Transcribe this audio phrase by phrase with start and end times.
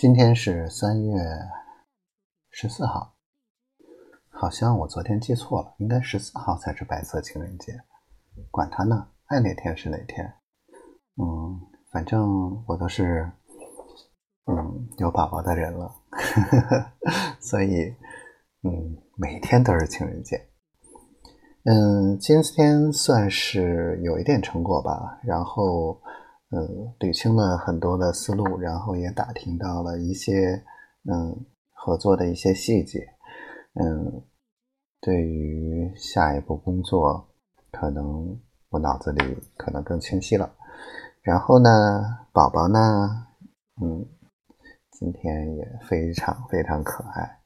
[0.00, 1.20] 今天是三月
[2.52, 3.16] 十四号，
[4.30, 7.76] 好像我昨天记错了，应该十四号才是白色情人节。
[8.52, 10.24] 管他呢，爱哪天是哪天。
[11.16, 13.28] 嗯，反正我都是
[14.46, 15.92] 嗯有宝宝的人了，
[17.42, 17.92] 所以
[18.62, 20.40] 嗯每天都是情人节。
[21.64, 26.00] 嗯，今天算是有一点成果吧，然后。
[26.50, 30.64] 嗯，捋清了很多的思路，然后也打听到了一些
[31.04, 31.44] 嗯
[31.74, 33.06] 合作的一些细节，
[33.74, 34.22] 嗯，
[34.98, 37.28] 对于下一步工作，
[37.70, 40.56] 可能我脑子里可能更清晰了。
[41.20, 41.68] 然后呢，
[42.32, 43.26] 宝宝呢，
[43.82, 44.08] 嗯，
[44.92, 47.40] 今天也非常非常可爱。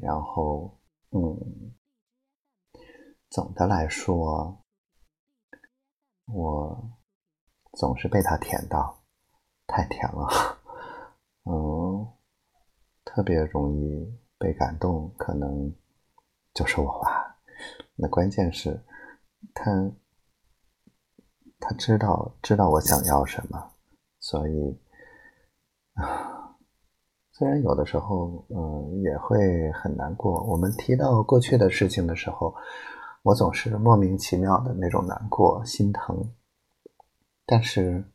[0.00, 0.78] 然后，
[1.10, 1.74] 嗯，
[3.28, 4.64] 总的来说，
[6.32, 6.95] 我。
[7.76, 8.98] 总是被他舔到，
[9.66, 10.26] 太甜了，
[11.44, 12.08] 嗯，
[13.04, 15.70] 特别容易被感动，可能
[16.54, 17.36] 就是我吧。
[17.94, 18.82] 那关键是，
[19.54, 19.70] 他
[21.60, 23.72] 他知道知道我想要什么，
[24.20, 24.80] 所以
[25.94, 26.56] 啊，
[27.32, 30.42] 虽然有的时候嗯也会很难过。
[30.44, 32.54] 我们提到过去的事情的时候，
[33.22, 36.34] 我总是莫名其妙的那种难过、心疼。
[37.48, 38.10] 但是，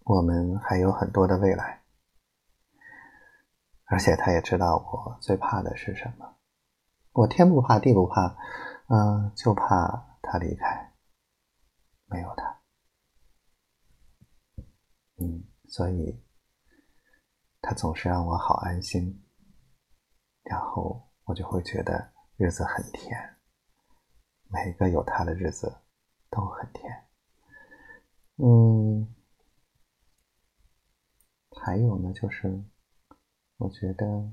[0.00, 1.84] 我们还有很多的未来，
[3.84, 6.36] 而且他也知道我最怕的是什么。
[7.12, 8.36] 我天不怕地不怕，
[8.88, 10.92] 嗯，就怕他离开，
[12.06, 12.60] 没有他，
[15.18, 16.20] 嗯，所以，
[17.60, 19.24] 他总是让我好安心，
[20.42, 23.36] 然后我就会觉得日子很甜，
[24.48, 25.72] 每个有他的日子
[26.28, 27.08] 都很甜。
[28.36, 29.14] 嗯，
[31.50, 32.64] 还有呢，就是
[33.58, 34.32] 我觉得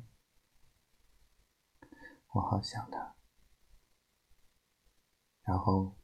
[2.31, 3.15] 我好想他，
[5.43, 5.95] 然后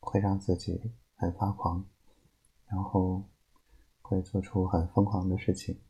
[0.00, 1.88] 会让自己很发狂，
[2.66, 3.30] 然后
[4.02, 5.80] 会做出很疯狂的事情。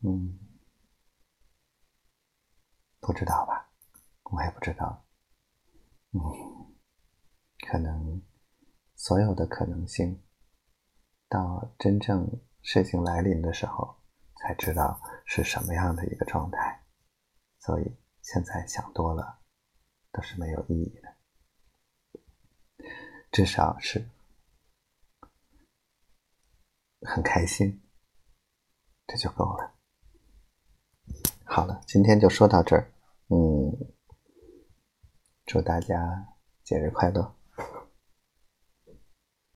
[0.00, 0.38] 嗯，
[3.00, 3.72] 不知道吧？
[4.24, 5.04] 我也不知道。
[6.12, 6.20] 嗯，
[7.66, 8.22] 可能
[8.94, 10.22] 所有的可能性。
[11.34, 12.30] 到真正
[12.62, 13.96] 事情来临的时候，
[14.36, 16.80] 才知道是什么样的一个状态，
[17.58, 19.40] 所以现在想多了
[20.12, 22.86] 都是没有意义的，
[23.32, 24.08] 至少是
[27.00, 27.82] 很开心，
[29.08, 29.74] 这就够了。
[31.44, 32.92] 好了，今天就说到这儿，
[33.26, 33.74] 嗯，
[35.46, 36.28] 祝大家
[36.62, 37.34] 节日快乐。